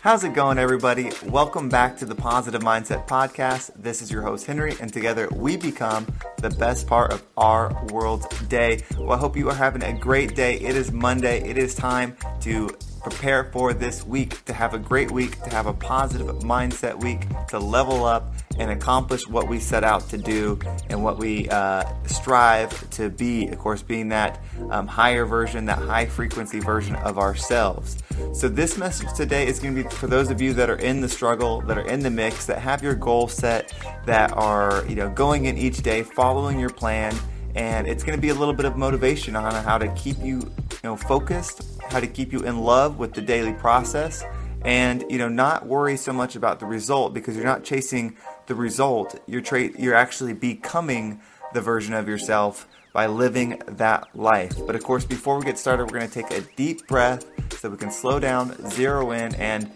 [0.00, 1.10] How's it going, everybody?
[1.26, 3.72] Welcome back to the Positive Mindset Podcast.
[3.74, 6.06] This is your host, Henry, and together we become
[6.36, 8.84] the best part of our world's day.
[8.96, 10.54] Well, I hope you are having a great day.
[10.60, 11.40] It is Monday.
[11.40, 12.68] It is time to
[13.02, 17.26] prepare for this week, to have a great week, to have a positive mindset week,
[17.48, 20.60] to level up and accomplish what we set out to do
[20.90, 23.48] and what we uh, strive to be.
[23.48, 24.40] Of course, being that
[24.70, 27.98] um, higher version, that high frequency version of ourselves.
[28.32, 31.00] So, this message today is going to be for those of you that are in
[31.00, 33.74] the struggle, that are in the mix, that have your goal set,
[34.06, 37.14] that are you know going in each day, following your plan
[37.58, 40.38] and it's going to be a little bit of motivation on how to keep you,
[40.38, 44.22] you know, focused, how to keep you in love with the daily process,
[44.62, 48.54] and you know, not worry so much about the result because you're not chasing the
[48.54, 49.20] result.
[49.26, 51.20] You're tra- you're actually becoming
[51.52, 54.54] the version of yourself by living that life.
[54.66, 57.70] But of course, before we get started, we're going to take a deep breath so
[57.70, 59.70] we can slow down, zero in, and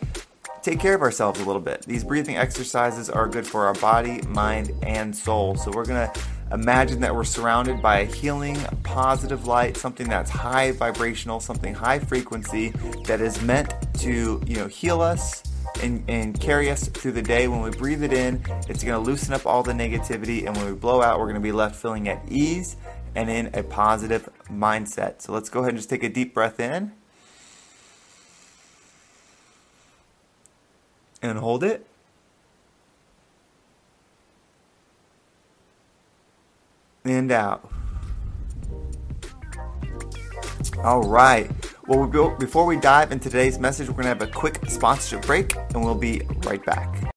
[0.63, 1.83] take care of ourselves a little bit.
[1.83, 5.57] These breathing exercises are good for our body, mind, and soul.
[5.57, 6.13] So we're to
[6.53, 11.99] Imagine that we're surrounded by a healing, positive light, something that's high vibrational, something high
[11.99, 12.75] frequency
[13.07, 15.43] that is meant to, you know, heal us
[15.83, 17.49] and, and carry us through the day.
[17.49, 20.67] When we breathe it in, it's going to loosen up all the negativity, and when
[20.67, 22.77] we blow out, we're going to be left feeling at ease
[23.15, 25.23] and in a positive mindset.
[25.23, 26.93] So let's go ahead and just take a deep breath in
[31.23, 31.87] and hold it.
[37.05, 37.69] and out.
[40.83, 41.51] All right.
[41.87, 42.07] Well,
[42.39, 45.85] before we dive into today's message, we're going to have a quick sponsorship break and
[45.85, 47.12] we'll be right back.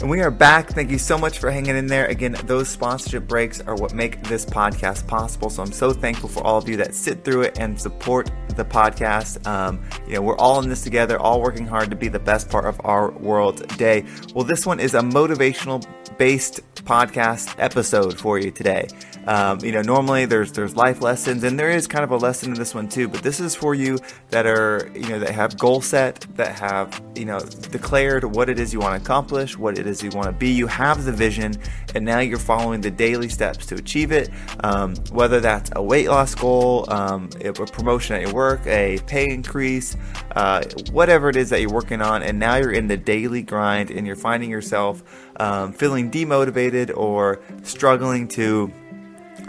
[0.00, 0.70] And we are back.
[0.70, 2.06] Thank you so much for hanging in there.
[2.06, 5.48] Again, those sponsorship breaks are what make this podcast possible.
[5.48, 8.64] So I'm so thankful for all of you that sit through it and support the
[8.64, 9.46] podcast.
[9.46, 12.50] Um, you know, we're all in this together, all working hard to be the best
[12.50, 14.04] part of our world day.
[14.34, 15.86] Well, this one is a motivational
[16.18, 18.86] based podcast episode for you today.
[19.26, 22.52] Um, you know, normally there's there's life lessons, and there is kind of a lesson
[22.52, 23.08] in this one too.
[23.08, 23.98] But this is for you
[24.30, 27.40] that are you know that have goal set, that have you know
[27.70, 30.50] declared what it is you want to accomplish, what it is you want to be.
[30.50, 31.54] You have the vision,
[31.94, 34.28] and now you're following the daily steps to achieve it.
[34.62, 39.32] Um, whether that's a weight loss goal, um, a promotion at your work, a pay
[39.32, 39.96] increase,
[40.36, 43.90] uh, whatever it is that you're working on, and now you're in the daily grind,
[43.90, 45.02] and you're finding yourself
[45.36, 48.72] um, feeling demotivated or struggling to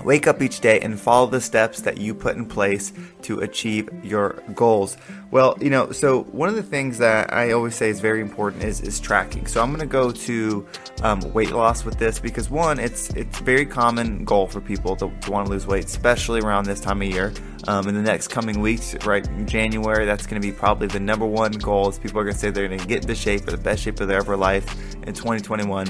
[0.05, 2.93] Wake up each day and follow the steps that you put in place
[3.23, 4.97] to achieve your goals.
[5.31, 8.63] Well, you know, so one of the things that I always say is very important
[8.63, 9.47] is, is tracking.
[9.47, 10.67] So I'm going to go to
[11.01, 15.11] um, weight loss with this because one, it's it's very common goal for people to,
[15.21, 17.33] to want to lose weight, especially around this time of year.
[17.67, 21.25] Um, in the next coming weeks, right January, that's going to be probably the number
[21.25, 21.89] one goal.
[21.89, 23.81] Is people are going to say they're going to get into shape or the best
[23.81, 25.87] shape of their ever life in 2021.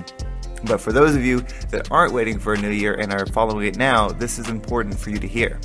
[0.63, 3.67] But for those of you that aren't waiting for a new year and are following
[3.67, 5.59] it now, this is important for you to hear.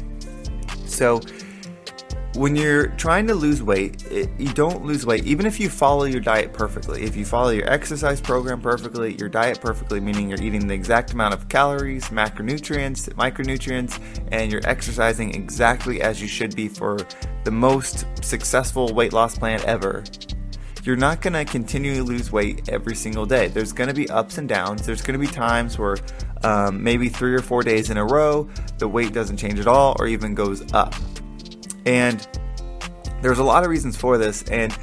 [0.86, 1.20] So,
[2.36, 6.04] when you're trying to lose weight, it, you don't lose weight even if you follow
[6.04, 7.02] your diet perfectly.
[7.02, 11.12] If you follow your exercise program perfectly, your diet perfectly, meaning you're eating the exact
[11.12, 13.98] amount of calories, macronutrients, micronutrients,
[14.30, 16.98] and you're exercising exactly as you should be for
[17.42, 20.04] the most successful weight loss plan ever,
[20.84, 23.48] you're not going to continually lose weight every single day.
[23.48, 24.86] There's going to be ups and downs.
[24.86, 25.96] There's going to be times where
[26.42, 28.48] um, maybe three or four days in a row,
[28.78, 30.94] the weight doesn't change at all or even goes up.
[31.86, 32.26] And
[33.22, 34.42] there's a lot of reasons for this.
[34.44, 34.76] And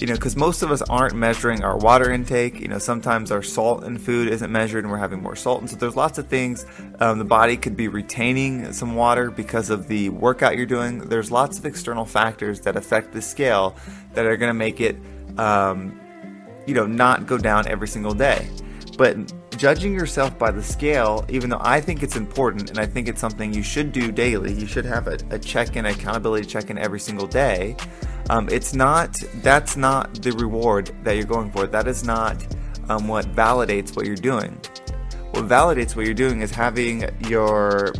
[0.00, 2.60] you know, because most of us aren't measuring our water intake.
[2.60, 5.60] You know, sometimes our salt in food isn't measured and we're having more salt.
[5.60, 6.66] And so there's lots of things.
[7.00, 10.98] Um, the body could be retaining some water because of the workout you're doing.
[10.98, 13.76] There's lots of external factors that affect the scale
[14.14, 14.96] that are going to make it
[15.38, 15.98] um,
[16.66, 18.48] you know, not go down every single day.
[18.96, 23.08] But judging yourself by the scale, even though I think it's important and I think
[23.08, 26.70] it's something you should do daily, you should have a, a check in, accountability check
[26.70, 27.76] in every single day.
[28.30, 31.66] Um, it's not, that's not the reward that you're going for.
[31.66, 32.44] That is not
[32.88, 34.60] um, what validates what you're doing.
[35.32, 37.92] What validates what you're doing is having your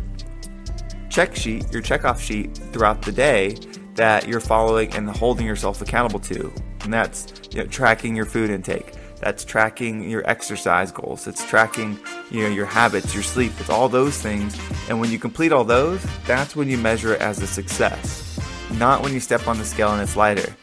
[1.09, 3.57] check sheet, your checkoff sheet throughout the day
[3.95, 6.53] that you're following and holding yourself accountable to
[6.85, 8.93] and that's you know, tracking your food intake.
[9.19, 11.27] That's tracking your exercise goals.
[11.27, 11.99] It's tracking
[12.31, 13.51] you know your habits, your sleep.
[13.59, 14.57] It's all those things.
[14.87, 18.39] And when you complete all those, that's when you measure it as a success.
[18.73, 20.55] Not when you step on the scale and it's lighter.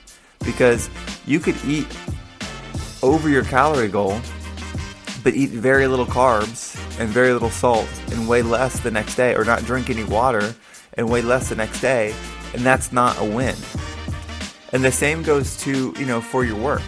[0.44, 0.88] Because
[1.26, 1.86] you could eat
[3.02, 4.20] over your calorie goal,
[5.24, 9.34] but eat very little carbs and very little salt and weigh less the next day,
[9.34, 10.54] or not drink any water
[10.94, 12.14] and weigh less the next day,
[12.54, 13.56] and that's not a win.
[14.72, 16.82] And the same goes to, you know, for your work.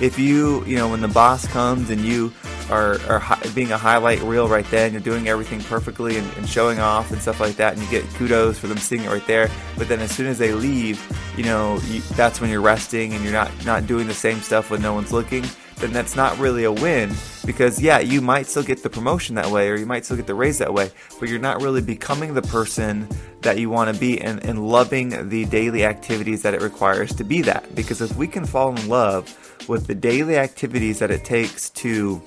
[0.00, 2.32] If you, you know, when the boss comes and you
[2.70, 6.48] are, are hi- being a highlight reel right then, you're doing everything perfectly and, and,
[6.48, 9.26] showing off and stuff like that, and you get kudos for them seeing it right
[9.26, 9.50] there.
[9.76, 11.02] But then as soon as they leave,
[11.36, 14.70] you know, you, that's when you're resting and you're not, not doing the same stuff
[14.70, 15.44] when no one's looking
[15.78, 17.14] then that's not really a win
[17.46, 20.26] because yeah, you might still get the promotion that way or you might still get
[20.26, 20.90] the raise that way,
[21.20, 23.08] but you're not really becoming the person
[23.42, 27.24] that you want to be and, and loving the daily activities that it requires to
[27.24, 27.74] be that.
[27.74, 29.34] Because if we can fall in love
[29.68, 32.22] with the daily activities that it takes to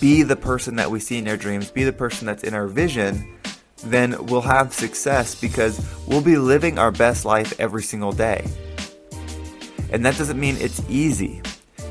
[0.00, 2.66] be the person that we see in our dreams, be the person that's in our
[2.66, 3.36] vision,
[3.84, 8.46] then we'll have success because we'll be living our best life every single day.
[9.90, 11.42] And that doesn't mean it's easy.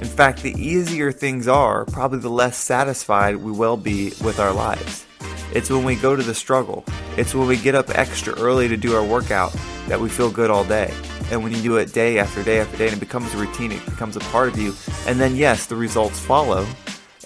[0.01, 4.51] In fact, the easier things are, probably the less satisfied we will be with our
[4.51, 5.05] lives.
[5.53, 6.83] It's when we go to the struggle.
[7.17, 9.55] It's when we get up extra early to do our workout
[9.87, 10.93] that we feel good all day.
[11.31, 13.71] And when you do it day after day after day and it becomes a routine,
[13.71, 14.73] it becomes a part of you.
[15.07, 16.67] And then, yes, the results follow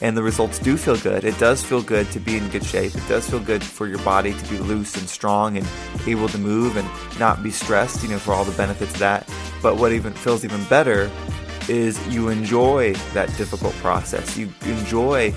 [0.02, 1.24] and the results do feel good.
[1.24, 2.96] It does feel good to be in good shape.
[2.96, 5.68] It does feel good for your body to be loose and strong and
[6.08, 6.88] able to move and
[7.20, 9.30] not be stressed, you know, for all the benefits of that.
[9.62, 11.12] But what even feels even better
[11.68, 14.38] is you enjoy that difficult process.
[14.38, 15.34] You enjoy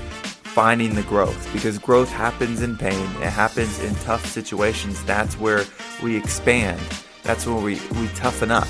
[0.55, 3.09] finding the growth because growth happens in pain.
[3.23, 5.03] It happens in tough situations.
[5.05, 5.65] That's where
[6.03, 6.81] we expand.
[7.23, 8.69] That's where we, we toughen up.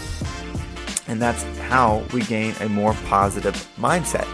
[1.09, 4.29] And that's how we gain a more positive mindset.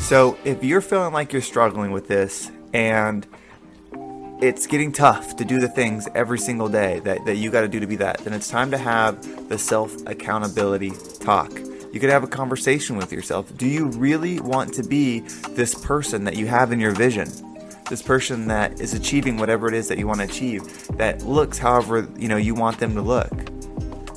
[0.00, 3.24] So if you're feeling like you're struggling with this and
[4.40, 7.68] it's getting tough to do the things every single day that, that you got to
[7.68, 11.52] do to be that, then it's time to have the self accountability talk.
[11.92, 13.56] You could have a conversation with yourself.
[13.56, 15.20] Do you really want to be
[15.50, 17.28] this person that you have in your vision?
[17.88, 21.56] This person that is achieving whatever it is that you want to achieve, that looks
[21.56, 23.32] however you know you want them to look.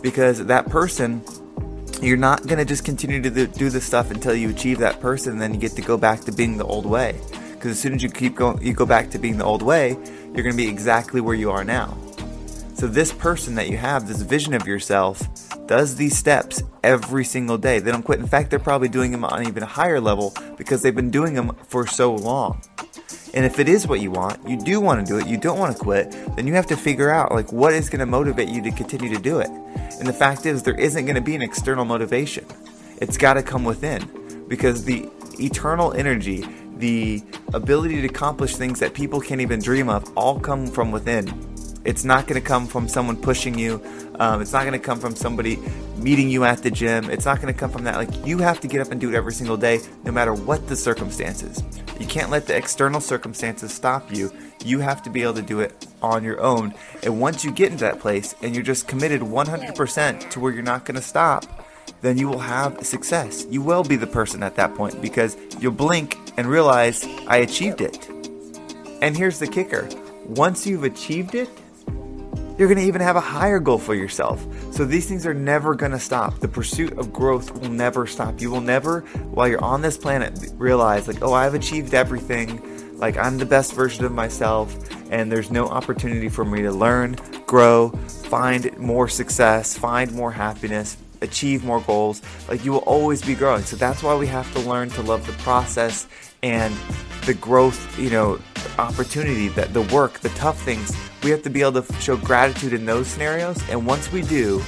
[0.02, 1.24] Because that person
[2.02, 5.34] you're not going to just continue to do this stuff until you achieve that person
[5.34, 7.16] and then you get to go back to being the old way
[7.54, 9.90] because as soon as you keep going you go back to being the old way
[10.34, 11.96] you're going to be exactly where you are now
[12.74, 15.22] so this person that you have this vision of yourself
[15.72, 17.80] does these steps every single day.
[17.80, 18.20] They don't quit.
[18.20, 21.34] In fact, they're probably doing them on an even higher level because they've been doing
[21.34, 22.62] them for so long.
[23.34, 25.58] And if it is what you want, you do want to do it, you don't
[25.58, 28.50] want to quit, then you have to figure out like what is going to motivate
[28.50, 29.48] you to continue to do it.
[29.48, 32.46] And the fact is there isn't going to be an external motivation.
[32.98, 35.10] It's got to come within because the
[35.40, 36.46] eternal energy,
[36.76, 37.24] the
[37.54, 41.51] ability to accomplish things that people can't even dream of all come from within.
[41.84, 43.82] It's not going to come from someone pushing you.
[44.20, 45.58] Um, it's not going to come from somebody
[45.98, 47.10] meeting you at the gym.
[47.10, 47.96] It's not going to come from that.
[47.96, 50.68] Like, you have to get up and do it every single day, no matter what
[50.68, 51.64] the circumstances.
[52.00, 54.32] You can't let the external circumstances stop you.
[54.64, 56.74] You have to be able to do it on your own.
[57.04, 60.64] And once you get into that place and you're just committed 100% to where you're
[60.64, 61.46] not going to stop,
[62.02, 63.46] then you will have success.
[63.50, 67.82] You will be the person at that point because you'll blink and realize, I achieved
[67.82, 68.10] it.
[69.02, 69.90] And here's the kicker
[70.26, 71.50] once you've achieved it,
[72.62, 74.46] you're going to even have a higher goal for yourself.
[74.72, 76.38] So these things are never going to stop.
[76.42, 78.40] The pursuit of growth will never stop.
[78.40, 79.00] You will never,
[79.32, 83.00] while you're on this planet, realize, like, oh, I've achieved everything.
[83.00, 84.78] Like, I'm the best version of myself,
[85.10, 87.16] and there's no opportunity for me to learn,
[87.48, 87.90] grow,
[88.30, 92.22] find more success, find more happiness, achieve more goals.
[92.48, 93.64] Like, you will always be growing.
[93.64, 96.08] So that's why we have to learn to love the process
[96.44, 96.76] and
[97.26, 98.40] the growth, you know,
[98.78, 102.74] opportunity, that the work, the tough things we have to be able to show gratitude
[102.74, 103.62] in those scenarios.
[103.70, 104.62] And once we do,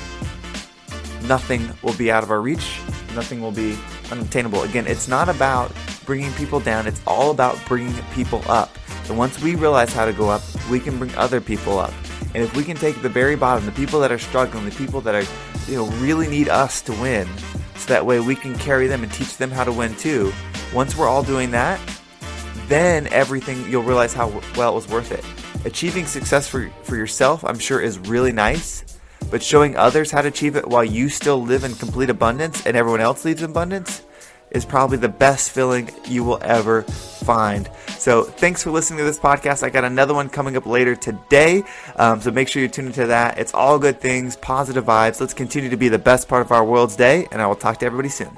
[1.24, 2.80] nothing will be out of our reach.
[3.16, 3.78] Nothing will be
[4.12, 4.64] unattainable.
[4.64, 5.72] Again, it's not about
[6.06, 6.88] bringing people down.
[6.88, 8.78] It's all about bringing people up.
[9.08, 11.94] And once we realize how to go up, we can bring other people up.
[12.34, 15.02] And if we can take the very bottom, the people that are struggling, the people
[15.02, 15.26] that are,
[15.70, 17.28] you know, really need us to win,
[17.76, 20.32] so that way we can carry them and teach them how to win too.
[20.74, 21.80] Once we're all doing that,
[22.68, 25.43] then everything, you'll realize how well it was worth it.
[25.66, 28.84] Achieving success for, for yourself, I'm sure, is really nice,
[29.32, 32.76] but showing others how to achieve it while you still live in complete abundance and
[32.76, 34.04] everyone else lives in abundance
[34.52, 37.70] is probably the best feeling you will ever find.
[37.98, 39.64] So, thanks for listening to this podcast.
[39.64, 41.64] I got another one coming up later today.
[41.96, 43.38] Um, so, make sure you tune into that.
[43.38, 45.22] It's all good things, positive vibes.
[45.22, 47.80] Let's continue to be the best part of our world's day, and I will talk
[47.80, 48.38] to everybody soon.